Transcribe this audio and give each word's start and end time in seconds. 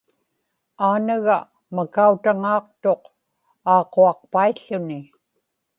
aanaga 0.87 1.35
makautaŋaaqtuq 1.75 3.01
aaquaqpaił̣ł̣uni 3.73 4.99